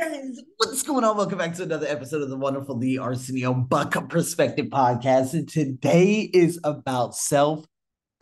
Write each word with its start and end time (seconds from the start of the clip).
Guys, 0.00 0.40
what's 0.56 0.82
going 0.82 1.04
on? 1.04 1.18
Welcome 1.18 1.36
back 1.36 1.54
to 1.56 1.62
another 1.62 1.86
episode 1.86 2.22
of 2.22 2.30
the 2.30 2.36
wonderful 2.36 2.78
The 2.78 3.00
Arsenio 3.00 3.52
Buck 3.52 4.08
Perspective 4.08 4.66
Podcast. 4.66 5.34
And 5.34 5.46
today 5.46 6.20
is 6.22 6.58
about 6.64 7.14
self 7.14 7.66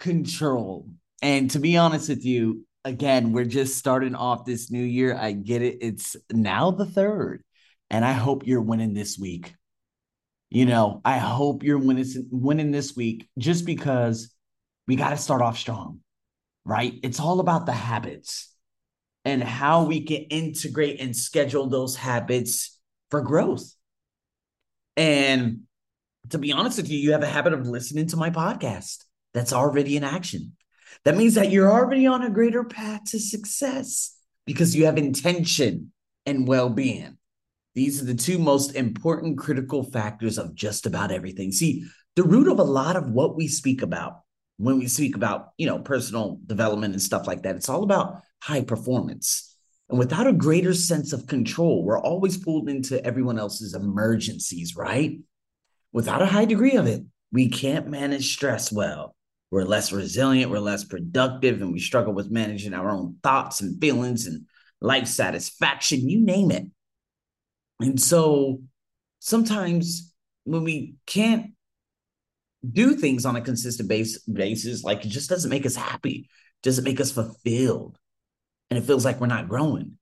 control. 0.01 0.88
And 1.22 1.49
to 1.53 1.61
be 1.61 1.77
honest 1.77 2.09
with 2.09 2.25
you, 2.25 2.67
again, 2.85 3.30
we're 3.30 3.45
just 3.45 3.79
starting 3.79 4.17
off 4.17 4.45
this 4.45 4.72
new 4.72 4.83
year. 4.83 5.17
I 5.17 5.30
get 5.30 5.62
it. 5.62 5.79
It's 5.80 6.17
now 6.33 6.72
the 6.72 6.86
third. 6.86 7.45
And 7.90 8.04
I 8.04 8.12
hope 8.12 8.45
you're 8.45 8.60
winning 8.60 8.92
this 8.92 9.16
week. 9.16 9.54
You 10.50 10.66
know, 10.66 11.00
I 11.04 11.18
hope 11.18 11.62
you're 11.62 11.79
winning, 11.79 12.06
winning 12.32 12.72
this 12.72 12.96
week 12.96 13.29
just 13.38 13.64
because 13.64 14.34
we 14.88 14.96
got 14.96 15.10
to 15.10 15.16
start 15.16 15.42
off 15.42 15.56
strong, 15.56 16.00
right? 16.64 16.95
It's 17.04 17.20
all 17.20 17.38
about 17.38 17.66
the 17.66 17.72
habits 17.72 18.52
and 19.29 19.45
how 19.45 19.84
we 19.84 20.00
can 20.00 20.22
integrate 20.30 21.00
and 21.00 21.14
schedule 21.14 21.68
those 21.68 21.95
habits 21.95 22.80
for 23.10 23.20
growth. 23.20 23.74
And 24.96 25.64
to 26.30 26.38
be 26.38 26.52
honest 26.52 26.78
with 26.78 26.88
you, 26.91 26.98
you 26.98 27.12
have 27.12 27.23
a 27.23 27.27
habit 27.27 27.52
of 27.52 27.69
listening 27.69 28.06
to 28.06 28.16
my 28.16 28.30
podcast 28.30 29.05
that's 29.34 29.52
already 29.52 29.98
in 29.98 30.02
action. 30.02 30.56
That 31.05 31.19
means 31.19 31.34
that 31.34 31.50
you're 31.50 31.70
already 31.70 32.06
on 32.06 32.22
a 32.22 32.30
greater 32.30 32.64
path 32.64 33.05
to 33.10 33.20
success 33.20 34.16
because 34.46 34.74
you 34.74 34.86
have 34.86 34.96
intention 34.96 35.92
and 36.24 36.48
well 36.48 36.70
being. 36.70 37.19
These 37.74 38.00
are 38.00 38.06
the 38.06 38.14
two 38.14 38.38
most 38.38 38.74
important 38.74 39.36
critical 39.36 39.84
factors 39.84 40.38
of 40.38 40.55
just 40.55 40.86
about 40.86 41.12
everything. 41.12 41.52
See, 41.52 41.84
the 42.16 42.24
root 42.24 42.48
of 42.48 42.58
a 42.58 42.64
lot 42.64 42.97
of 42.97 43.10
what 43.10 43.36
we 43.36 43.47
speak 43.47 43.83
about 43.83 44.20
when 44.56 44.78
we 44.78 44.88
speak 44.88 45.16
about, 45.16 45.50
you 45.58 45.66
know, 45.66 45.80
personal 45.80 46.41
development 46.47 46.95
and 46.95 47.02
stuff 47.02 47.27
like 47.27 47.42
that, 47.42 47.56
it's 47.56 47.69
all 47.69 47.83
about 47.83 48.22
high 48.41 48.62
performance. 48.62 49.56
And 49.88 49.98
without 49.98 50.27
a 50.27 50.33
greater 50.33 50.74
sense 50.74 51.12
of 51.12 51.27
control, 51.27 51.83
we're 51.83 52.01
always 52.01 52.37
pulled 52.37 52.69
into 52.69 53.05
everyone 53.05 53.38
else's 53.38 53.74
emergencies, 53.74 54.77
right? 54.77 55.19
Without 55.92 56.22
a 56.22 56.27
high 56.27 56.44
degree 56.44 56.77
of 56.77 56.86
it, 56.86 57.03
we 57.33 57.48
can't 57.48 57.89
manage 57.89 58.33
stress 58.33 58.70
well. 58.70 59.14
We're 59.50 59.64
less 59.64 59.92
resilient, 59.92 60.50
we're 60.50 60.59
less 60.59 60.84
productive, 60.84 61.62
and 61.62 61.72
we 61.72 61.81
struggle 61.81 62.12
with 62.12 62.31
managing 62.31 62.75
our 62.75 62.91
own 62.91 63.16
thoughts 63.22 63.62
and 63.62 63.81
feelings 63.81 64.27
and 64.27 64.47
life 64.81 65.06
satisfaction, 65.06 66.09
you 66.09 66.20
name 66.20 66.50
it. 66.50 66.66
And 67.81 68.00
so 68.00 68.62
sometimes 69.20 70.12
when 70.44 70.64
we 70.64 70.97
can't 71.06 71.53
do 72.69 72.94
things 72.94 73.25
on 73.25 73.36
a 73.36 73.41
consistent 73.41 73.89
base, 73.89 74.19
basis, 74.22 74.84
like 74.84 75.05
it 75.05 75.09
just 75.09 75.31
doesn't 75.31 75.50
make 75.50 75.64
us 75.64 75.77
happy, 75.77 76.28
doesn't 76.62 76.84
make 76.84 77.00
us 77.00 77.12
fulfilled 77.12 77.97
and 78.70 78.78
it 78.78 78.84
feels 78.84 79.05
like 79.05 79.20
we're 79.20 79.27
not 79.27 79.48
growing. 79.48 79.98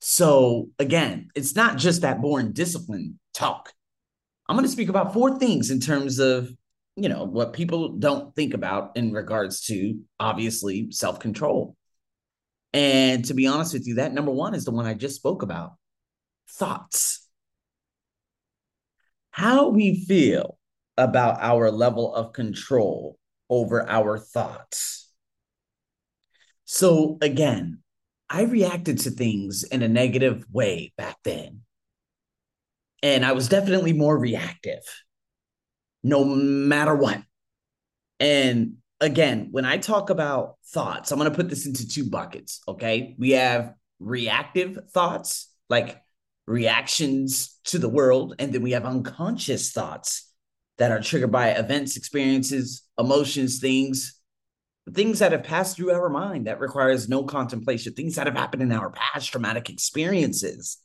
So 0.00 0.70
again, 0.78 1.28
it's 1.34 1.54
not 1.54 1.78
just 1.78 2.02
that 2.02 2.20
boring 2.20 2.52
discipline 2.52 3.18
talk. 3.34 3.72
I'm 4.48 4.56
going 4.56 4.66
to 4.66 4.72
speak 4.72 4.88
about 4.88 5.12
four 5.12 5.38
things 5.38 5.70
in 5.70 5.80
terms 5.80 6.18
of, 6.18 6.52
you 6.96 7.08
know, 7.08 7.24
what 7.24 7.52
people 7.52 7.96
don't 7.96 8.34
think 8.34 8.52
about 8.52 8.96
in 8.96 9.12
regards 9.12 9.62
to 9.66 10.00
obviously 10.18 10.90
self-control. 10.90 11.76
And 12.72 13.24
to 13.26 13.34
be 13.34 13.46
honest 13.46 13.74
with 13.74 13.86
you, 13.86 13.94
that 13.94 14.12
number 14.12 14.32
1 14.32 14.54
is 14.54 14.64
the 14.64 14.72
one 14.72 14.86
I 14.86 14.94
just 14.94 15.16
spoke 15.16 15.42
about. 15.42 15.74
Thoughts. 16.50 17.28
How 19.30 19.68
we 19.68 20.04
feel 20.04 20.58
about 20.96 21.38
our 21.40 21.70
level 21.70 22.14
of 22.14 22.32
control 22.32 23.18
over 23.48 23.88
our 23.88 24.18
thoughts. 24.18 25.10
So 26.64 27.18
again, 27.20 27.81
I 28.34 28.44
reacted 28.44 29.00
to 29.00 29.10
things 29.10 29.62
in 29.62 29.82
a 29.82 29.88
negative 29.88 30.46
way 30.50 30.94
back 30.96 31.18
then. 31.22 31.60
And 33.02 33.26
I 33.26 33.32
was 33.32 33.46
definitely 33.46 33.92
more 33.92 34.16
reactive, 34.16 34.82
no 36.02 36.24
matter 36.24 36.94
what. 36.94 37.20
And 38.18 38.76
again, 39.02 39.48
when 39.50 39.66
I 39.66 39.76
talk 39.76 40.08
about 40.08 40.56
thoughts, 40.68 41.12
I'm 41.12 41.18
going 41.18 41.30
to 41.30 41.36
put 41.36 41.50
this 41.50 41.66
into 41.66 41.86
two 41.86 42.08
buckets. 42.08 42.62
Okay. 42.66 43.14
We 43.18 43.32
have 43.32 43.74
reactive 44.00 44.78
thoughts, 44.92 45.52
like 45.68 46.00
reactions 46.46 47.58
to 47.64 47.78
the 47.78 47.88
world. 47.88 48.36
And 48.38 48.50
then 48.50 48.62
we 48.62 48.70
have 48.70 48.86
unconscious 48.86 49.72
thoughts 49.72 50.32
that 50.78 50.90
are 50.90 51.02
triggered 51.02 51.32
by 51.32 51.50
events, 51.50 51.98
experiences, 51.98 52.82
emotions, 52.98 53.58
things 53.58 54.21
things 54.90 55.20
that 55.20 55.32
have 55.32 55.44
passed 55.44 55.76
through 55.76 55.92
our 55.92 56.08
mind 56.08 56.46
that 56.46 56.60
requires 56.60 57.08
no 57.08 57.24
contemplation, 57.24 57.94
things 57.94 58.16
that 58.16 58.26
have 58.26 58.36
happened 58.36 58.62
in 58.62 58.72
our 58.72 58.90
past 58.90 59.30
traumatic 59.30 59.70
experiences. 59.70 60.78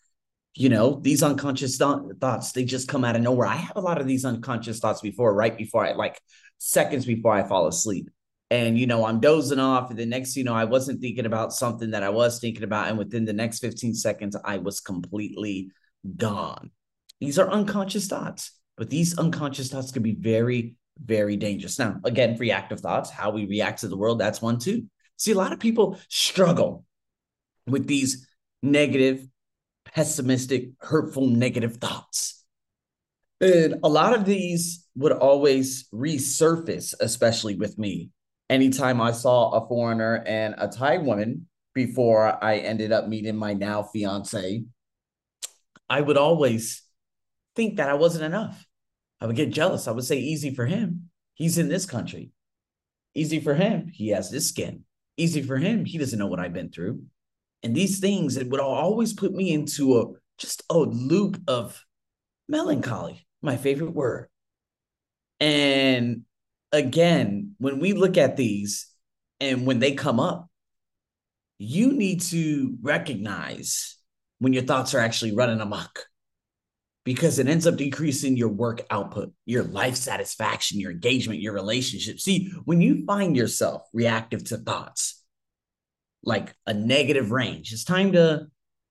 You 0.54 0.70
know, 0.70 1.00
these 1.02 1.24
unconscious 1.24 1.78
th- 1.78 2.18
thoughts, 2.20 2.52
they 2.52 2.64
just 2.64 2.88
come 2.88 3.04
out 3.04 3.16
of 3.16 3.22
nowhere. 3.22 3.48
I 3.48 3.56
have 3.56 3.76
a 3.76 3.82
lot 3.82 4.00
of 4.00 4.08
these 4.08 4.26
unconscious 4.26 4.80
thoughts 4.80 5.02
before, 5.02 5.34
right 5.34 5.56
before 5.56 5.86
I 5.86 5.94
like 5.94 6.20
seconds 6.58 7.06
before 7.06 7.34
I 7.34 7.48
fall 7.48 7.68
asleep. 7.68 8.10
And, 8.50 8.78
you 8.78 8.88
know, 8.88 9.06
I'm 9.06 9.20
dozing 9.20 9.60
off. 9.60 9.90
And 9.90 10.00
the 10.00 10.06
next, 10.06 10.36
you 10.36 10.44
know, 10.44 10.54
I 10.54 10.64
wasn't 10.64 11.02
thinking 11.02 11.26
about 11.26 11.54
something 11.54 11.92
that 11.92 12.04
I 12.04 12.10
was 12.10 12.40
thinking 12.40 12.64
about. 12.64 12.88
And 12.88 12.98
within 12.98 13.26
the 13.26 13.34
next 13.34 13.60
15 13.60 13.94
seconds, 13.94 14.36
I 14.44 14.58
was 14.58 14.80
completely 14.80 15.72
gone. 16.16 16.72
These 17.20 17.40
are 17.40 17.50
unconscious 17.50 18.08
thoughts, 18.08 18.52
but 18.78 18.90
these 18.90 19.18
unconscious 19.18 19.70
thoughts 19.70 19.92
can 19.92 20.04
be 20.04 20.16
very 20.16 20.76
very 21.04 21.38
dangerous. 21.38 21.80
Now, 21.80 22.00
again, 22.04 22.38
reactive 22.38 22.80
thoughts, 22.80 23.10
how 23.10 23.32
we 23.32 23.46
react 23.46 23.82
to 23.82 23.88
the 23.88 23.98
world, 23.98 24.20
that's 24.20 24.42
one 24.42 24.60
too. 24.60 24.86
See, 25.18 25.32
a 25.32 25.38
lot 25.38 25.54
of 25.54 25.60
people 25.60 26.00
struggle 26.10 26.86
with 27.66 27.88
these 27.88 28.28
negative, 28.62 29.28
pessimistic, 29.86 30.70
hurtful, 30.80 31.28
negative 31.28 31.78
thoughts. 31.78 32.44
And 33.40 33.76
a 33.84 33.90
lot 33.90 34.16
of 34.16 34.26
these 34.26 34.86
would 34.96 35.12
always 35.12 35.88
resurface, 35.90 36.94
especially 37.00 37.56
with 37.56 37.78
me. 37.78 38.10
Anytime 38.50 39.02
I 39.02 39.12
saw 39.12 39.52
a 39.52 39.68
foreigner 39.68 40.24
and 40.26 40.56
a 40.58 40.68
Thai 40.68 41.00
woman 41.00 41.48
before 41.74 42.44
I 42.44 42.58
ended 42.58 42.92
up 42.92 43.08
meeting 43.08 43.36
my 43.36 43.54
now 43.54 43.84
fiance, 43.84 44.64
I 45.90 46.02
would 46.02 46.18
always 46.18 46.84
think 47.56 47.78
that 47.78 47.90
I 47.90 47.94
wasn't 47.94 48.26
enough. 48.26 48.67
I 49.20 49.26
would 49.26 49.36
get 49.36 49.52
jealous. 49.52 49.88
I 49.88 49.92
would 49.92 50.04
say, 50.04 50.18
easy 50.18 50.54
for 50.54 50.66
him. 50.66 51.10
He's 51.34 51.58
in 51.58 51.70
this 51.70 51.86
country. 51.86 52.32
Easy 53.16 53.40
for 53.40 53.56
him. 53.56 53.90
He 53.94 54.10
has 54.10 54.30
this 54.30 54.50
skin. 54.50 54.84
Easy 55.18 55.42
for 55.42 55.58
him. 55.58 55.86
He 55.86 55.98
doesn't 55.98 56.20
know 56.20 56.28
what 56.28 56.40
I've 56.40 56.54
been 56.54 56.70
through. 56.70 57.04
And 57.64 57.76
these 57.76 58.00
things, 58.00 58.38
it 58.38 58.50
would 58.50 58.60
always 58.60 59.14
put 59.14 59.34
me 59.34 59.52
into 59.52 60.00
a 60.00 60.06
just 60.38 60.62
a 60.70 60.78
loop 60.78 61.42
of 61.48 61.84
melancholy, 62.48 63.26
my 63.42 63.58
favorite 63.58 63.94
word. 63.94 64.28
And 65.40 66.24
again, 66.72 67.56
when 67.58 67.80
we 67.80 67.94
look 67.94 68.18
at 68.18 68.38
these 68.38 68.88
and 69.40 69.66
when 69.66 69.80
they 69.80 69.94
come 69.94 70.20
up, 70.20 70.48
you 71.58 71.92
need 71.92 72.22
to 72.22 72.78
recognize 72.82 73.98
when 74.40 74.54
your 74.54 74.64
thoughts 74.64 74.94
are 74.94 75.00
actually 75.00 75.36
running 75.36 75.60
amok 75.60 76.06
because 77.08 77.40
it 77.40 77.48
ends 77.48 77.66
up 77.66 77.78
decreasing 77.78 78.36
your 78.36 78.50
work 78.50 78.82
output, 78.90 79.32
your 79.46 79.64
life 79.64 79.96
satisfaction, 79.96 80.78
your 80.78 80.92
engagement, 80.92 81.40
your 81.40 81.54
relationship. 81.54 82.20
See, 82.20 82.52
when 82.66 82.82
you 82.82 83.06
find 83.06 83.34
yourself 83.34 83.84
reactive 83.94 84.44
to 84.50 84.58
thoughts 84.58 85.24
like 86.22 86.54
a 86.66 86.74
negative 86.74 87.32
range, 87.32 87.72
it's 87.72 87.86
time 87.86 88.12
to 88.12 88.48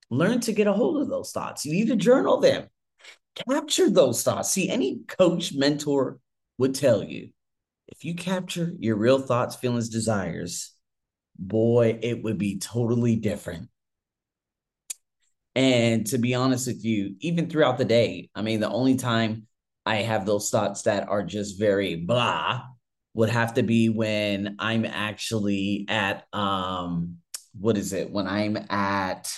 learn 0.09 0.41
to 0.41 0.55
get 0.55 0.67
a 0.67 0.73
hold 0.73 1.03
of 1.03 1.11
those 1.11 1.31
thoughts. 1.31 1.67
You 1.67 1.73
need 1.73 1.89
to 1.89 1.97
journal 1.97 2.41
them, 2.41 2.69
capture 3.51 3.91
those 3.91 4.23
thoughts. 4.23 4.51
See, 4.51 4.71
any 4.71 5.01
coach, 5.07 5.53
mentor 5.53 6.19
would 6.57 6.75
tell 6.75 7.05
you 7.05 7.33
if 7.87 8.03
you 8.03 8.15
capture 8.15 8.73
your 8.79 8.97
real 8.97 9.19
thoughts, 9.19 9.57
feelings, 9.57 9.91
desires, 9.91 10.73
boy, 11.39 11.99
it 12.01 12.23
would 12.23 12.39
be 12.39 12.59
totally 12.61 13.17
different. 13.17 13.69
And 15.57 16.07
to 16.09 16.19
be 16.19 16.35
honest 16.35 16.67
with 16.67 16.85
you, 16.85 17.17
even 17.21 17.49
throughout 17.49 17.79
the 17.79 17.87
day, 17.87 18.29
I 18.35 18.43
mean, 18.43 18.61
the 18.61 18.69
only 18.69 18.97
time 18.97 19.47
I 19.87 19.97
have 19.97 20.27
those 20.27 20.51
thoughts 20.51 20.83
that 20.83 21.09
are 21.09 21.23
just 21.23 21.59
very 21.59 21.97
blah 21.97 22.63
would 23.15 23.31
have 23.31 23.55
to 23.55 23.63
be 23.63 23.89
when 23.89 24.57
I'm 24.59 24.85
actually 24.85 25.87
at 25.89 26.27
um 26.35 27.17
what 27.59 27.79
is 27.79 27.95
it? 27.95 28.11
When 28.11 28.27
I'm 28.29 28.59
at 28.69 29.33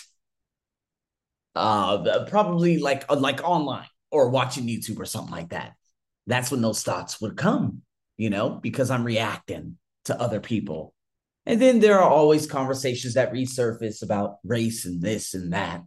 uh 1.54 2.24
probably 2.24 2.78
like 2.78 3.04
uh, 3.08 3.14
like 3.14 3.44
online 3.44 3.86
or 4.10 4.30
watching 4.30 4.66
YouTube 4.66 4.98
or 4.98 5.04
something 5.04 5.32
like 5.32 5.50
that. 5.50 5.74
That's 6.26 6.50
when 6.50 6.62
those 6.62 6.82
thoughts 6.82 7.20
would 7.20 7.36
come, 7.36 7.82
you 8.16 8.28
know, 8.28 8.50
because 8.50 8.90
I'm 8.90 9.04
reacting 9.04 9.78
to 10.06 10.20
other 10.20 10.40
people. 10.40 10.94
And 11.46 11.62
then 11.62 11.78
there 11.78 12.00
are 12.00 12.10
always 12.10 12.48
conversations 12.48 13.14
that 13.14 13.32
resurface 13.32 14.02
about 14.02 14.38
race 14.42 14.84
and 14.84 15.00
this 15.00 15.34
and 15.34 15.52
that 15.52 15.82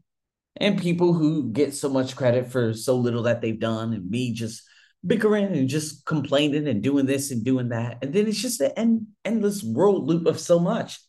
and 0.58 0.80
people 0.80 1.14
who 1.14 1.52
get 1.52 1.74
so 1.74 1.90
much 1.90 2.16
credit 2.16 2.52
for 2.52 2.74
so 2.74 2.96
little 2.98 3.24
that 3.24 3.42
they've 3.42 3.60
done, 3.60 3.94
and 3.94 4.10
me 4.10 4.34
just 4.34 4.64
bickering 5.06 5.46
and 5.46 5.68
just 5.68 6.06
complaining 6.06 6.68
and 6.68 6.84
doing 6.84 7.06
this 7.06 7.32
and 7.32 7.44
doing 7.44 7.70
that. 7.70 8.04
And 8.04 8.14
then 8.14 8.28
it's 8.28 8.42
just 8.42 8.62
an 8.62 8.72
end, 8.78 9.08
endless 9.26 9.64
world 9.64 10.08
loop 10.08 10.28
of 10.28 10.40
so 10.40 10.60
much. 10.60 11.00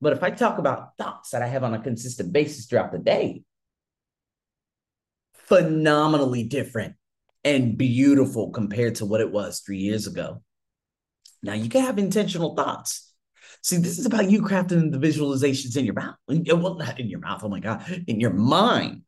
But 0.00 0.12
if 0.12 0.22
I 0.22 0.30
talk 0.30 0.58
about 0.58 0.96
thoughts 0.96 1.30
that 1.30 1.42
I 1.42 1.46
have 1.46 1.64
on 1.64 1.74
a 1.74 1.82
consistent 1.82 2.32
basis 2.32 2.66
throughout 2.66 2.92
the 2.92 2.98
day, 2.98 3.42
phenomenally 5.34 6.44
different 6.44 6.94
and 7.44 7.76
beautiful 7.76 8.50
compared 8.50 8.96
to 8.96 9.06
what 9.06 9.20
it 9.20 9.32
was 9.32 9.60
three 9.60 9.78
years 9.78 10.06
ago. 10.06 10.42
Now 11.42 11.54
you 11.54 11.68
can 11.68 11.84
have 11.84 11.98
intentional 11.98 12.54
thoughts. 12.54 13.09
See, 13.62 13.76
this 13.76 13.98
is 13.98 14.06
about 14.06 14.30
you 14.30 14.42
crafting 14.42 14.90
the 14.90 14.98
visualizations 14.98 15.76
in 15.76 15.84
your 15.84 15.94
mouth. 15.94 16.16
Well, 16.26 16.76
not 16.76 16.98
in 16.98 17.08
your 17.08 17.20
mouth. 17.20 17.42
Oh 17.44 17.48
my 17.48 17.60
God, 17.60 18.04
in 18.06 18.20
your 18.20 18.32
mind. 18.32 19.02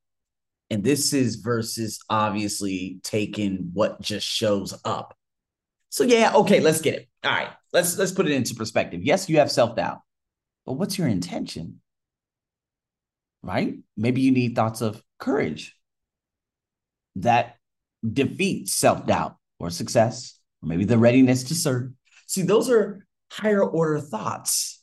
And 0.71 0.85
this 0.85 1.13
is 1.13 1.37
versus 1.37 2.01
obviously 2.09 3.01
taking 3.03 3.71
what 3.73 4.01
just 4.01 4.27
shows 4.27 4.79
up. 4.85 5.17
So 5.91 6.05
yeah, 6.05 6.33
okay, 6.35 6.61
let's 6.61 6.81
get 6.81 6.95
it. 6.95 7.09
All 7.25 7.31
right, 7.31 7.51
let's 7.73 7.99
let's 7.99 8.13
put 8.13 8.27
it 8.27 8.33
into 8.33 8.55
perspective. 8.55 9.03
Yes, 9.03 9.29
you 9.29 9.39
have 9.39 9.51
self 9.51 9.77
doubt, 9.77 10.01
but 10.65 10.75
what's 10.75 10.97
your 10.97 11.09
intention? 11.09 11.81
Right? 13.43 13.79
Maybe 13.97 14.23
you 14.23 14.33
need 14.33 14.55
thoughts 14.55 14.81
of 14.81 15.03
courage 15.19 15.77
that 17.17 17.57
defeat 18.11 18.69
self 18.69 19.07
doubt 19.07 19.37
or 19.59 19.71
success, 19.71 20.39
or 20.63 20.69
maybe 20.69 20.85
the 20.85 20.99
readiness 20.99 21.45
to 21.45 21.55
serve. 21.55 21.91
See, 22.27 22.43
those 22.43 22.71
are 22.71 23.07
higher 23.33 23.65
order 23.65 23.99
thoughts 23.99 24.83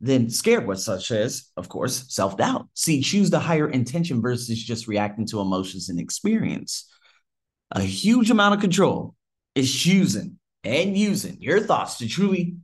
than 0.00 0.30
scared 0.30 0.66
ones, 0.66 0.84
such 0.84 1.10
as, 1.10 1.50
of 1.56 1.68
course, 1.68 2.06
self 2.08 2.36
doubt. 2.36 2.68
See, 2.74 3.02
choose 3.02 3.30
the 3.30 3.40
higher 3.40 3.68
intention 3.68 4.20
versus 4.22 4.62
just 4.62 4.88
reacting 4.88 5.26
to 5.26 5.40
emotions 5.40 5.88
and 5.88 6.00
experience. 6.00 6.90
A 7.70 7.80
huge 7.80 8.30
amount 8.30 8.54
of 8.54 8.60
control 8.60 9.14
is 9.54 9.72
choosing 9.72 10.38
and 10.62 10.96
using 10.96 11.36
your 11.40 11.60
thoughts 11.60 11.98
to 11.98 12.08
truly 12.08 12.56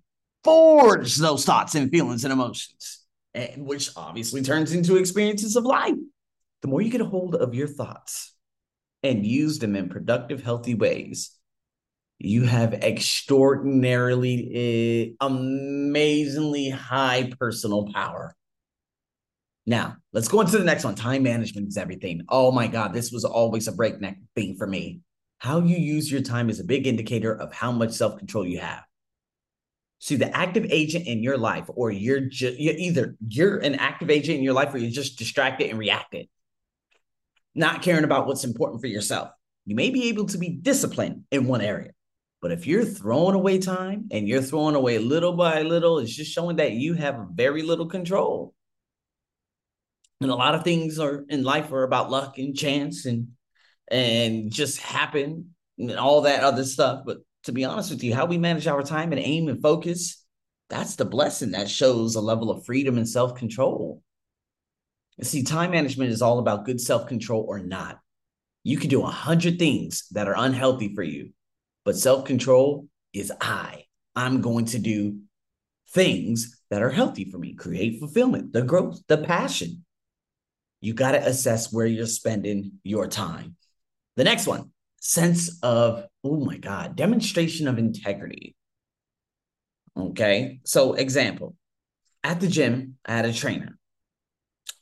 forge 0.42 1.16
those 1.16 1.44
thoughts 1.44 1.74
and 1.74 1.90
feelings 1.90 2.24
and 2.24 2.32
emotions, 2.32 3.04
and 3.34 3.66
which 3.66 3.90
obviously 3.96 4.42
turns 4.42 4.72
into 4.72 4.96
experiences 4.96 5.56
of 5.56 5.64
life. 5.64 5.94
The 6.62 6.68
more 6.68 6.82
you 6.82 6.90
get 6.90 7.00
a 7.00 7.06
hold 7.06 7.34
of 7.34 7.54
your 7.54 7.68
thoughts 7.68 8.34
and 9.02 9.26
use 9.26 9.58
them 9.58 9.76
in 9.76 9.88
productive, 9.88 10.42
healthy 10.42 10.74
ways, 10.74 11.30
you 12.22 12.44
have 12.44 12.74
extraordinarily, 12.74 15.16
uh, 15.20 15.26
amazingly 15.26 16.68
high 16.68 17.32
personal 17.38 17.90
power. 17.92 18.36
Now, 19.66 19.96
let's 20.12 20.28
go 20.28 20.40
into 20.40 20.58
the 20.58 20.64
next 20.64 20.84
one. 20.84 20.94
Time 20.94 21.22
management 21.22 21.68
is 21.68 21.78
everything. 21.78 22.22
Oh 22.28 22.52
my 22.52 22.66
God, 22.66 22.92
this 22.92 23.10
was 23.10 23.24
always 23.24 23.68
a 23.68 23.72
breakneck 23.72 24.18
thing 24.34 24.56
for 24.56 24.66
me. 24.66 25.00
How 25.38 25.60
you 25.60 25.76
use 25.76 26.12
your 26.12 26.20
time 26.20 26.50
is 26.50 26.60
a 26.60 26.64
big 26.64 26.86
indicator 26.86 27.34
of 27.34 27.54
how 27.54 27.72
much 27.72 27.92
self 27.92 28.18
control 28.18 28.46
you 28.46 28.60
have. 28.60 28.82
See, 29.98 30.16
the 30.16 30.34
active 30.36 30.66
agent 30.70 31.06
in 31.06 31.22
your 31.22 31.38
life, 31.38 31.64
or 31.68 31.90
you're 31.90 32.20
just 32.20 32.58
you're 32.58 32.76
either 32.76 33.16
you're 33.26 33.58
an 33.58 33.76
active 33.76 34.10
agent 34.10 34.38
in 34.38 34.44
your 34.44 34.54
life, 34.54 34.74
or 34.74 34.78
you're 34.78 34.90
just 34.90 35.18
distracted 35.18 35.70
and 35.70 35.78
reacted, 35.78 36.28
not 37.54 37.80
caring 37.80 38.04
about 38.04 38.26
what's 38.26 38.44
important 38.44 38.82
for 38.82 38.88
yourself. 38.88 39.30
You 39.64 39.74
may 39.74 39.90
be 39.90 40.08
able 40.08 40.26
to 40.26 40.38
be 40.38 40.50
disciplined 40.50 41.24
in 41.30 41.46
one 41.46 41.60
area, 41.60 41.92
but 42.40 42.52
if 42.52 42.66
you're 42.66 42.84
throwing 42.84 43.34
away 43.34 43.58
time 43.58 44.08
and 44.10 44.26
you're 44.26 44.42
throwing 44.42 44.74
away 44.74 44.98
little 44.98 45.34
by 45.34 45.62
little, 45.62 45.98
it's 45.98 46.14
just 46.14 46.32
showing 46.32 46.56
that 46.56 46.72
you 46.72 46.94
have 46.94 47.26
very 47.32 47.62
little 47.62 47.86
control. 47.86 48.54
And 50.20 50.30
a 50.30 50.34
lot 50.34 50.54
of 50.54 50.64
things 50.64 50.98
are 50.98 51.24
in 51.28 51.44
life 51.44 51.72
are 51.72 51.82
about 51.82 52.10
luck 52.10 52.38
and 52.38 52.56
chance 52.56 53.06
and 53.06 53.28
and 53.90 54.52
just 54.52 54.78
happen 54.78 55.54
and 55.78 55.92
all 55.96 56.22
that 56.22 56.44
other 56.44 56.64
stuff. 56.64 57.02
But 57.04 57.18
to 57.44 57.52
be 57.52 57.64
honest 57.64 57.90
with 57.90 58.04
you, 58.04 58.14
how 58.14 58.26
we 58.26 58.38
manage 58.38 58.66
our 58.66 58.82
time 58.82 59.12
and 59.12 59.20
aim 59.20 59.48
and 59.48 59.62
focus, 59.62 60.24
that's 60.68 60.96
the 60.96 61.04
blessing 61.04 61.52
that 61.52 61.68
shows 61.68 62.14
a 62.14 62.20
level 62.20 62.50
of 62.50 62.64
freedom 62.64 62.96
and 62.96 63.08
self-control. 63.08 64.02
See, 65.22 65.42
time 65.42 65.72
management 65.72 66.10
is 66.10 66.22
all 66.22 66.38
about 66.38 66.64
good 66.64 66.80
self-control 66.80 67.44
or 67.48 67.58
not. 67.58 67.98
You 68.62 68.76
can 68.76 68.88
do 68.88 69.02
a 69.02 69.10
hundred 69.10 69.58
things 69.58 70.06
that 70.12 70.28
are 70.28 70.36
unhealthy 70.36 70.94
for 70.94 71.02
you, 71.02 71.30
but 71.84 71.96
self 71.96 72.24
control 72.24 72.86
is 73.12 73.32
I. 73.40 73.84
I'm 74.14 74.40
going 74.40 74.66
to 74.66 74.78
do 74.78 75.20
things 75.90 76.60
that 76.70 76.82
are 76.82 76.90
healthy 76.90 77.30
for 77.30 77.38
me, 77.38 77.54
create 77.54 77.98
fulfillment, 77.98 78.52
the 78.52 78.62
growth, 78.62 79.00
the 79.08 79.18
passion. 79.18 79.84
You 80.80 80.94
got 80.94 81.12
to 81.12 81.26
assess 81.26 81.72
where 81.72 81.86
you're 81.86 82.06
spending 82.06 82.72
your 82.82 83.06
time. 83.06 83.56
The 84.16 84.24
next 84.24 84.46
one 84.46 84.70
sense 85.00 85.58
of, 85.62 86.06
oh 86.22 86.44
my 86.44 86.58
God, 86.58 86.96
demonstration 86.96 87.68
of 87.68 87.78
integrity. 87.78 88.54
Okay. 89.96 90.60
So, 90.64 90.92
example 90.92 91.56
at 92.22 92.40
the 92.40 92.48
gym, 92.48 92.96
I 93.04 93.16
had 93.16 93.24
a 93.24 93.32
trainer. 93.32 93.78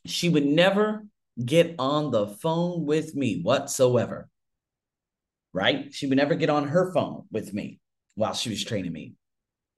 She 0.07 0.29
would 0.29 0.45
never 0.45 1.07
get 1.43 1.77
on 1.79 2.11
the 2.11 2.27
phone 2.27 2.85
with 2.85 3.15
me 3.15 3.41
whatsoever 3.43 4.29
right? 5.53 5.93
She 5.93 6.07
would 6.07 6.19
never 6.19 6.35
get 6.35 6.51
on 6.51 6.69
her 6.69 6.93
phone 6.93 7.25
with 7.31 7.53
me 7.53 7.81
while 8.15 8.35
she 8.35 8.51
was 8.51 8.65
training 8.65 8.93
me. 8.93 9.15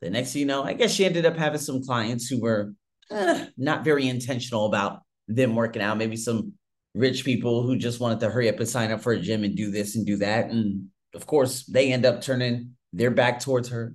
The 0.01 0.11
next 0.11 0.33
thing 0.33 0.41
you 0.41 0.47
know, 0.47 0.65
I 0.65 0.73
guess 0.73 0.93
she 0.93 1.05
ended 1.05 1.27
up 1.27 1.37
having 1.37 1.61
some 1.61 1.83
clients 1.83 2.27
who 2.27 2.41
were 2.41 2.73
eh, 3.11 3.47
not 3.57 3.85
very 3.85 4.09
intentional 4.09 4.67
about 4.67 5.03
them 5.29 5.55
working 5.55 5.83
out. 5.83 5.99
Maybe 5.99 6.17
some 6.17 6.55
rich 6.95 7.25
people 7.25 7.63
who 7.63 7.77
just 7.77 8.01
wanted 8.01 8.21
to 8.21 8.31
hurry 8.31 8.49
up 8.49 8.59
and 8.59 8.69
sign 8.69 8.91
up 8.91 9.03
for 9.03 9.13
a 9.13 9.21
gym 9.21 9.45
and 9.45 9.57
do 9.57 9.71
this 9.71 9.97
and 9.97 10.07
do 10.07 10.17
that. 10.17 10.51
And 10.51 10.89
of 11.15 11.27
course, 11.27 11.65
they 11.67 11.93
end 11.93 12.07
up 12.07 12.23
turning 12.23 12.77
their 12.93 13.11
back 13.11 13.41
towards 13.41 13.69
her. 13.69 13.95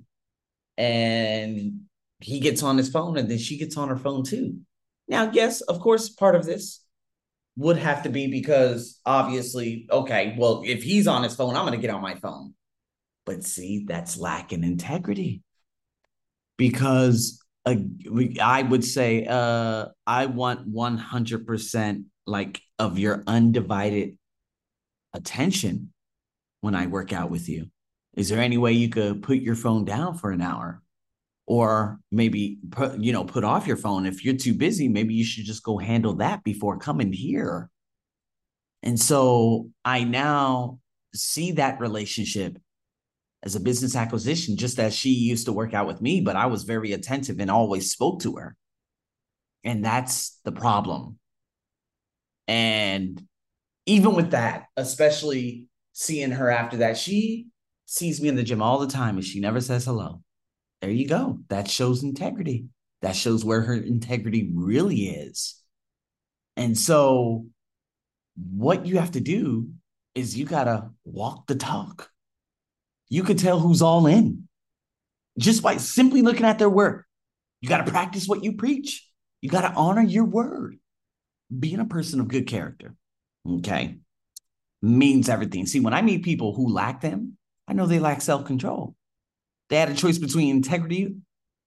And 0.78 1.80
he 2.20 2.40
gets 2.40 2.62
on 2.62 2.78
his 2.78 2.88
phone 2.88 3.16
and 3.16 3.30
then 3.30 3.38
she 3.38 3.58
gets 3.58 3.76
on 3.76 3.88
her 3.88 3.96
phone 3.96 4.22
too. 4.22 4.60
Now, 5.08 5.30
yes, 5.32 5.60
of 5.62 5.80
course, 5.80 6.08
part 6.08 6.34
of 6.34 6.44
this 6.44 6.80
would 7.56 7.78
have 7.78 8.02
to 8.02 8.10
be 8.10 8.26
because 8.28 9.00
obviously, 9.06 9.86
okay, 9.90 10.34
well, 10.38 10.62
if 10.64 10.82
he's 10.82 11.06
on 11.06 11.22
his 11.22 11.34
phone, 11.34 11.56
I'm 11.56 11.66
going 11.66 11.78
to 11.78 11.84
get 11.84 11.94
on 11.94 12.02
my 12.02 12.14
phone. 12.14 12.54
But 13.24 13.44
see, 13.44 13.84
that's 13.86 14.18
lacking 14.18 14.62
integrity 14.62 15.42
because 16.56 17.42
uh, 17.64 17.76
I 18.40 18.62
would 18.62 18.84
say 18.84 19.26
uh, 19.26 19.86
I 20.06 20.26
want 20.26 20.72
100% 20.72 22.04
like 22.26 22.60
of 22.78 22.98
your 22.98 23.22
undivided 23.26 24.18
attention 25.12 25.92
when 26.60 26.74
I 26.74 26.86
work 26.86 27.12
out 27.12 27.30
with 27.30 27.48
you. 27.48 27.70
Is 28.14 28.28
there 28.28 28.40
any 28.40 28.58
way 28.58 28.72
you 28.72 28.88
could 28.88 29.22
put 29.22 29.38
your 29.38 29.56
phone 29.56 29.84
down 29.84 30.16
for 30.16 30.30
an 30.30 30.40
hour? 30.40 30.82
Or 31.46 32.00
maybe 32.10 32.58
put 32.70 32.98
you 32.98 33.12
know 33.12 33.24
put 33.24 33.44
off 33.44 33.66
your 33.66 33.76
phone. 33.76 34.04
If 34.04 34.24
you're 34.24 34.36
too 34.36 34.54
busy 34.54 34.88
maybe 34.88 35.14
you 35.14 35.24
should 35.24 35.44
just 35.44 35.62
go 35.62 35.78
handle 35.78 36.14
that 36.16 36.44
before 36.44 36.78
coming 36.78 37.12
here. 37.12 37.70
And 38.82 38.98
so 38.98 39.70
i 39.84 40.04
now 40.04 40.80
see 41.14 41.52
that 41.52 41.80
relationship 41.80 42.58
as 43.42 43.54
a 43.54 43.60
business 43.60 43.96
acquisition 43.96 44.56
just 44.56 44.78
as 44.78 44.94
she 44.94 45.10
used 45.10 45.46
to 45.46 45.52
work 45.52 45.72
out 45.72 45.86
with 45.86 46.02
me 46.02 46.20
but 46.20 46.36
i 46.36 46.46
was 46.46 46.64
very 46.64 46.92
attentive 46.92 47.38
and 47.40 47.50
always 47.50 47.90
spoke 47.90 48.20
to 48.22 48.36
her. 48.36 48.56
And 49.64 49.84
that's 49.84 50.38
the 50.44 50.52
problem. 50.52 51.18
And 52.46 53.20
even 53.86 54.14
with 54.14 54.32
that 54.32 54.66
especially 54.76 55.66
seeing 55.92 56.32
her 56.32 56.50
after 56.50 56.78
that 56.78 56.96
she 56.96 57.46
sees 57.86 58.20
me 58.20 58.28
in 58.28 58.34
the 58.36 58.42
gym 58.42 58.60
all 58.60 58.78
the 58.78 58.88
time 58.88 59.16
and 59.16 59.24
she 59.24 59.40
never 59.40 59.60
says 59.60 59.84
hello 59.84 60.20
there 60.80 60.90
you 60.90 61.08
go. 61.08 61.40
That 61.48 61.70
shows 61.70 62.02
integrity. 62.02 62.66
That 63.02 63.16
shows 63.16 63.44
where 63.44 63.62
her 63.62 63.74
integrity 63.74 64.50
really 64.54 65.08
is. 65.08 65.60
And 66.56 66.76
so, 66.76 67.46
what 68.36 68.86
you 68.86 68.98
have 68.98 69.12
to 69.12 69.20
do 69.20 69.70
is 70.14 70.36
you 70.36 70.46
got 70.46 70.64
to 70.64 70.90
walk 71.04 71.46
the 71.46 71.54
talk. 71.54 72.10
You 73.08 73.22
could 73.22 73.38
tell 73.38 73.60
who's 73.60 73.82
all 73.82 74.06
in 74.06 74.48
just 75.38 75.62
by 75.62 75.76
simply 75.76 76.22
looking 76.22 76.46
at 76.46 76.58
their 76.58 76.70
work. 76.70 77.06
You 77.60 77.68
got 77.68 77.84
to 77.84 77.90
practice 77.90 78.26
what 78.26 78.42
you 78.42 78.52
preach. 78.52 79.06
You 79.40 79.50
got 79.50 79.62
to 79.62 79.74
honor 79.74 80.02
your 80.02 80.24
word. 80.24 80.78
Being 81.56 81.78
a 81.78 81.84
person 81.84 82.18
of 82.20 82.26
good 82.26 82.48
character, 82.48 82.96
okay, 83.48 83.98
means 84.82 85.28
everything. 85.28 85.66
See, 85.66 85.78
when 85.78 85.94
I 85.94 86.02
meet 86.02 86.24
people 86.24 86.52
who 86.52 86.72
lack 86.72 87.00
them, 87.00 87.36
I 87.68 87.72
know 87.72 87.86
they 87.86 88.00
lack 88.00 88.20
self 88.20 88.46
control. 88.46 88.96
They 89.68 89.76
had 89.76 89.90
a 89.90 89.94
choice 89.94 90.18
between 90.18 90.54
integrity 90.54 91.16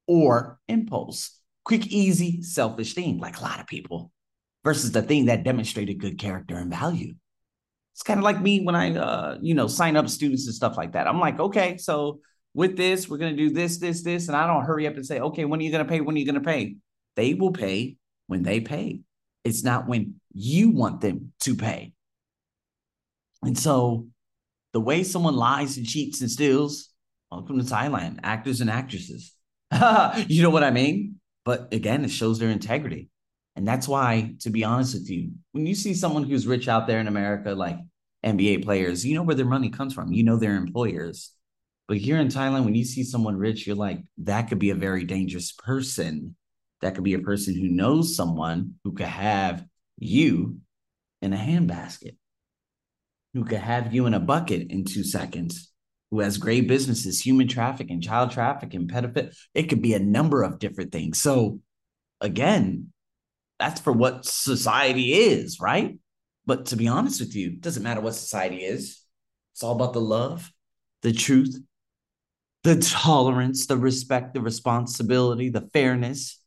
or 0.08 0.60
impulse. 0.68 1.39
Quick, 1.65 1.88
easy, 1.88 2.41
selfish 2.41 2.94
thing, 2.94 3.20
like 3.20 3.39
a 3.39 3.44
lot 3.44 3.60
of 3.60 3.68
people, 3.68 4.12
versus 4.63 4.91
the 4.91 5.01
thing 5.01 5.25
that 5.25 5.44
demonstrated 5.44 6.00
good 6.00 6.18
character 6.18 6.56
and 6.56 6.72
value. 6.72 7.13
It's 7.94 8.01
kind 8.01 8.20
of 8.20 8.24
like 8.24 8.41
me 8.41 8.62
when 8.62 8.75
I, 8.75 8.96
uh, 8.96 9.38
you 9.41 9.53
know, 9.53 9.68
sign 9.68 9.98
up 9.98 10.08
students 10.08 10.46
and 10.46 10.56
stuff 10.56 10.77
like 10.77 10.94
that. 10.94 11.08
I'm 11.08 11.20
like, 11.20 11.39
okay, 11.39 11.77
so 11.77 12.22
with 12.53 12.77
this, 12.77 13.10
we're 13.10 13.18
gonna 13.18 13.36
do 13.36 13.50
this, 13.50 13.77
this, 13.77 14.01
this, 14.03 14.27
and 14.27 14.38
I 14.38 14.48
don't 14.48 14.65
hurry 14.65 14.88
up 14.88 14.96
and 14.96 15.06
say, 15.06 15.20
okay, 15.20 15.46
when 15.46 15.60
are 15.60 15.63
you 15.63 15.72
gonna 15.72 15.86
pay? 15.86 16.01
When 16.01 16.15
are 16.15 16.20
you 16.20 16.25
gonna 16.25 16.39
pay? 16.39 16.77
They 17.15 17.34
will 17.34 17.51
pay 17.51 17.98
when 18.27 18.41
they 18.44 18.62
pay. 18.62 19.01
It's 19.44 19.63
not 19.63 19.88
when 19.88 20.15
you 20.34 20.70
want 20.70 21.01
them 21.01 21.34
to 21.41 21.56
pay. 21.56 21.94
And 23.44 23.58
so 23.58 24.08
the 24.74 24.79
way 24.79 25.03
someone 25.03 25.36
lies 25.36 25.77
and 25.77 25.86
cheats 25.86 26.22
and 26.22 26.32
steals 26.32 26.88
Welcome 27.31 27.59
to 27.59 27.65
Thailand, 27.65 28.21
actors 28.24 28.59
and 28.59 28.71
actresses. 28.71 29.36
you 30.27 30.41
know 30.41 30.50
what 30.50 30.63
I 30.63 30.71
mean? 30.71 31.19
But 31.45 31.71
again, 31.71 32.03
it 32.03 32.09
shows 32.09 32.39
their 32.39 32.50
integrity. 32.50 33.09
And 33.55 33.67
that's 33.67 33.88
why, 33.88 34.33
to 34.39 34.50
be 34.50 34.63
honest 34.63 34.95
with 34.95 35.09
you, 35.12 35.33
when 35.51 35.67
you 35.67 35.75
see 35.75 35.93
someone 35.93 36.24
who's 36.24 36.48
rich 36.48 36.67
out 36.67 36.88
there 36.88 37.00
in 37.00 37.07
America, 37.07 37.51
like 37.51 37.77
NBA 38.25 38.63
players, 38.63 39.05
you 39.05 39.13
know 39.13 39.21
where 39.21 39.36
their 39.36 39.45
money 39.45 39.69
comes 39.69 39.93
from. 39.93 40.12
You 40.12 40.24
know 40.24 40.38
their 40.38 40.55
employers. 40.55 41.31
But 41.88 41.98
here 41.98 42.17
in 42.17 42.29
Thailand, 42.29 42.65
when 42.65 42.74
you 42.74 42.83
see 42.83 43.03
someone 43.03 43.38
rich, 43.38 43.67
you're 43.67 43.75
like, 43.75 44.00
that 44.19 44.50
could 44.50 44.59
be 44.59 44.71
a 44.71 44.75
very 44.75 45.03
dangerous 45.03 45.51
person. 45.51 46.36
That 46.81 46.95
could 46.95 47.03
be 47.03 47.13
a 47.13 47.19
person 47.19 47.53
who 47.53 47.67
knows 47.67 48.15
someone 48.15 48.75
who 48.83 48.93
could 48.93 49.05
have 49.05 49.63
you 50.00 50.62
in 51.21 51.33
a 51.33 51.38
handbasket, 51.38 52.15
who 53.33 53.45
could 53.45 53.59
have 53.59 53.93
you 53.93 54.07
in 54.07 54.15
a 54.15 54.19
bucket 54.19 54.71
in 54.71 54.86
two 54.86 55.03
seconds, 55.03 55.68
who 56.12 56.22
has 56.22 56.38
great 56.38 56.68
businesses, 56.68 57.22
human 57.22 57.48
trafficking, 57.48 58.01
child 58.01 58.32
trafficking, 58.32 58.88
pedophile. 58.88 59.36
It 59.54 59.63
could 59.63 59.82
be 59.82 59.94
a 59.94 60.00
number 60.00 60.44
of 60.44 60.60
different 60.60 60.92
things. 60.92 61.22
So, 61.22 61.60
again, 62.20 62.92
that's 63.60 63.82
for 63.82 63.94
what 63.94 64.25
society 64.25 65.13
is, 65.13 65.60
right? 65.60 66.00
But 66.46 66.68
to 66.68 66.75
be 66.75 66.88
honest 66.88 67.20
with 67.20 67.36
you, 67.36 67.50
it 67.50 67.62
doesn't 67.62 67.84
matter 67.84 68.01
what 68.01 68.16
society 68.16 68.63
is. 68.63 69.01
It's 69.54 69.63
all 69.63 69.75
about 69.75 69.94
the 69.94 70.01
love, 70.01 70.51
the 71.04 71.13
truth, 71.13 71.60
the 72.63 72.78
tolerance, 72.78 73.68
the 73.68 73.78
respect, 73.78 74.34
the 74.34 74.42
responsibility, 74.42 75.50
the 75.50 75.70
fairness. 75.74 76.42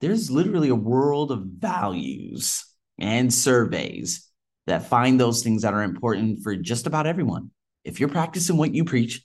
There's 0.00 0.30
literally 0.30 0.70
a 0.70 0.74
world 0.74 1.30
of 1.30 1.44
values 1.44 2.64
and 2.98 3.32
surveys 3.32 4.28
that 4.66 4.88
find 4.88 5.20
those 5.20 5.42
things 5.42 5.62
that 5.62 5.74
are 5.74 5.82
important 5.82 6.42
for 6.42 6.56
just 6.56 6.86
about 6.86 7.06
everyone. 7.06 7.50
If 7.84 8.00
you're 8.00 8.08
practicing 8.08 8.56
what 8.56 8.74
you 8.74 8.84
preach, 8.84 9.24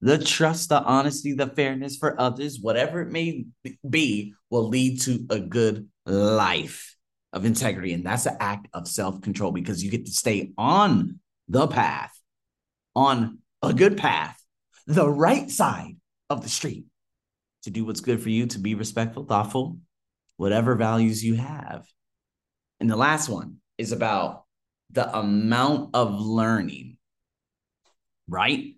the 0.00 0.18
trust, 0.18 0.70
the 0.70 0.82
honesty, 0.82 1.34
the 1.34 1.46
fairness 1.46 1.96
for 1.96 2.18
others, 2.20 2.58
whatever 2.60 3.02
it 3.02 3.10
may 3.10 3.46
be, 3.88 4.34
will 4.48 4.68
lead 4.68 5.00
to 5.02 5.26
a 5.28 5.38
good 5.38 5.88
life 6.06 6.96
of 7.32 7.44
integrity. 7.44 7.92
And 7.92 8.04
that's 8.04 8.26
an 8.26 8.36
act 8.40 8.68
of 8.72 8.88
self 8.88 9.20
control 9.20 9.52
because 9.52 9.84
you 9.84 9.90
get 9.90 10.06
to 10.06 10.12
stay 10.12 10.52
on 10.56 11.20
the 11.48 11.66
path, 11.66 12.12
on 12.94 13.38
a 13.62 13.74
good 13.74 13.98
path, 13.98 14.40
the 14.86 15.08
right 15.08 15.50
side 15.50 15.96
of 16.30 16.42
the 16.42 16.48
street 16.48 16.84
to 17.62 17.70
do 17.70 17.84
what's 17.84 18.00
good 18.00 18.22
for 18.22 18.30
you, 18.30 18.46
to 18.46 18.58
be 18.58 18.74
respectful, 18.74 19.24
thoughtful, 19.24 19.78
whatever 20.36 20.74
values 20.74 21.22
you 21.22 21.34
have. 21.34 21.86
And 22.78 22.90
the 22.90 22.96
last 22.96 23.28
one 23.28 23.56
is 23.76 23.92
about 23.92 24.44
the 24.90 25.14
amount 25.16 25.90
of 25.94 26.18
learning, 26.18 26.96
right? 28.30 28.74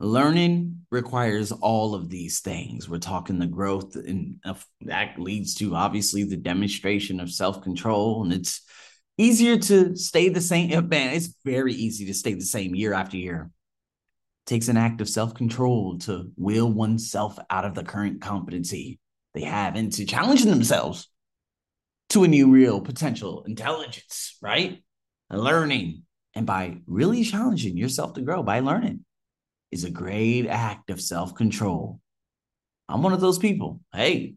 Learning 0.00 0.80
requires 0.90 1.52
all 1.52 1.94
of 1.94 2.08
these 2.08 2.40
things. 2.40 2.88
We're 2.88 2.98
talking 2.98 3.38
the 3.38 3.46
growth, 3.46 3.94
and 3.94 4.36
that 4.82 5.18
leads 5.18 5.54
to 5.56 5.76
obviously 5.76 6.24
the 6.24 6.36
demonstration 6.36 7.20
of 7.20 7.30
self 7.30 7.62
control. 7.62 8.24
And 8.24 8.32
it's 8.32 8.62
easier 9.16 9.56
to 9.56 9.94
stay 9.96 10.30
the 10.30 10.40
same. 10.40 10.72
Eh, 10.72 10.80
man, 10.80 11.14
it's 11.14 11.36
very 11.44 11.72
easy 11.72 12.06
to 12.06 12.14
stay 12.14 12.34
the 12.34 12.42
same 12.42 12.74
year 12.74 12.92
after 12.92 13.16
year. 13.16 13.50
It 14.46 14.50
takes 14.50 14.68
an 14.68 14.76
act 14.76 15.00
of 15.00 15.08
self 15.08 15.34
control 15.34 15.98
to 16.00 16.32
will 16.36 16.70
oneself 16.70 17.38
out 17.48 17.64
of 17.64 17.74
the 17.74 17.84
current 17.84 18.20
competency 18.20 18.98
they 19.32 19.42
have 19.42 19.76
into 19.76 20.06
challenging 20.06 20.50
themselves 20.50 21.08
to 22.10 22.24
a 22.24 22.28
new 22.28 22.50
real 22.50 22.80
potential 22.80 23.44
intelligence, 23.44 24.36
right? 24.42 24.82
Learning. 25.30 26.02
And 26.34 26.46
by 26.46 26.78
really 26.86 27.22
challenging 27.24 27.76
yourself 27.76 28.14
to 28.14 28.20
grow 28.20 28.42
by 28.42 28.60
learning 28.60 29.04
is 29.70 29.84
a 29.84 29.90
great 29.90 30.46
act 30.46 30.90
of 30.90 31.00
self 31.00 31.34
control. 31.34 32.00
I'm 32.88 33.02
one 33.02 33.12
of 33.12 33.20
those 33.20 33.38
people. 33.38 33.80
Hey, 33.92 34.34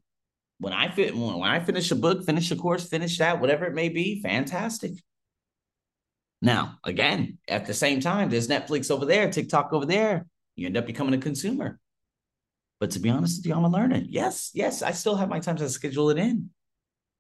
when 0.60 0.74
I 0.74 0.89
fit 0.89 1.16
when 1.16 1.42
I 1.42 1.60
finish 1.60 1.92
a 1.92 1.96
book, 1.96 2.24
finish 2.24 2.51
a 2.51 2.56
course, 2.56 2.88
finish 2.88 3.18
that, 3.18 3.39
whatever 3.39 3.66
it 3.66 3.74
may 3.74 3.89
be, 3.89 4.22
fantastic. 4.22 4.94
Now, 6.42 6.77
again, 6.84 7.39
at 7.48 7.66
the 7.66 7.74
same 7.74 8.00
time, 8.00 8.30
there's 8.30 8.48
Netflix 8.48 8.92
over 8.92 9.06
there, 9.06 9.30
TikTok 9.32 9.74
over 9.74 9.86
there. 9.86 10.27
You 10.56 10.68
end 10.68 10.77
up 10.77 10.86
becoming 10.86 11.16
a 11.16 11.20
consumer. 11.20 11.80
But 12.80 12.92
to 12.92 13.00
be 13.00 13.10
honest 13.10 13.39
with 13.39 13.48
you, 13.48 13.56
I'm 13.56 13.63
a 13.63 13.70
learner. 13.70 14.04
Yes, 14.08 14.51
yes, 14.54 14.84
I 14.84 14.92
still 14.92 15.16
have 15.16 15.30
my 15.30 15.39
time 15.39 15.58
to 15.58 15.70
schedule 15.70 16.12
it 16.12 16.20
in. 16.20 16.51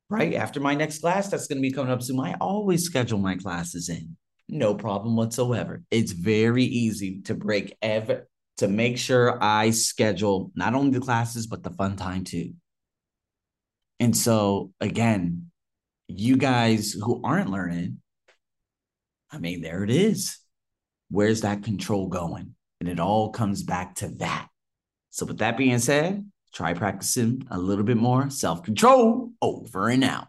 Right 0.09 0.35
after 0.35 0.59
my 0.59 0.75
next 0.75 0.99
class, 0.99 1.29
that's 1.29 1.47
going 1.47 1.57
to 1.57 1.67
be 1.67 1.73
coming 1.73 1.91
up 1.91 2.01
soon. 2.01 2.19
I 2.19 2.35
always 2.39 2.83
schedule 2.83 3.17
my 3.17 3.35
classes 3.35 3.89
in 3.89 4.15
no 4.49 4.75
problem 4.75 5.15
whatsoever. 5.15 5.83
It's 5.91 6.11
very 6.11 6.63
easy 6.63 7.21
to 7.23 7.35
break 7.35 7.75
ever 7.81 8.27
to 8.57 8.67
make 8.67 8.97
sure 8.97 9.37
I 9.41 9.69
schedule 9.69 10.51
not 10.55 10.73
only 10.73 10.97
the 10.97 11.05
classes 11.05 11.47
but 11.47 11.63
the 11.63 11.69
fun 11.71 11.95
time 11.95 12.23
too. 12.23 12.53
And 13.99 14.15
so 14.15 14.71
again, 14.79 15.51
you 16.07 16.37
guys 16.37 16.93
who 16.93 17.21
aren't 17.23 17.49
learning, 17.49 17.99
I 19.31 19.39
mean, 19.39 19.61
there 19.61 19.83
it 19.83 19.89
is. 19.89 20.39
Where's 21.09 21.41
that 21.41 21.63
control 21.63 22.07
going? 22.07 22.55
And 22.79 22.89
it 22.89 22.99
all 22.99 23.29
comes 23.29 23.63
back 23.63 23.95
to 23.95 24.09
that. 24.15 24.47
So 25.09 25.25
with 25.25 25.39
that 25.39 25.57
being 25.57 25.79
said, 25.79 26.29
try 26.53 26.73
practicing 26.73 27.45
a 27.51 27.57
little 27.57 27.83
bit 27.83 27.97
more 27.97 28.29
self-control 28.29 29.31
over 29.41 29.89
and 29.89 30.03
out. 30.03 30.25